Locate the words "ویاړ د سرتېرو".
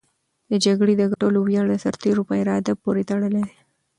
1.43-2.27